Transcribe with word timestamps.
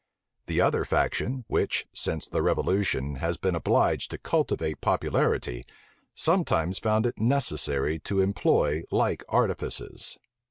The 0.47 0.61
other 0.61 0.83
faction, 0.83 1.45
which, 1.47 1.85
since 1.93 2.27
the 2.27 2.41
revolution, 2.41 3.17
has 3.17 3.37
been 3.37 3.53
obliged 3.53 4.09
to 4.09 4.17
cultivate 4.17 4.81
popularity, 4.81 5.63
sometimes 6.15 6.79
found 6.79 7.05
it 7.05 7.19
necessary 7.19 7.99
to 7.99 8.19
employ 8.19 8.81
like 8.89 9.23
artifices. 9.29 10.17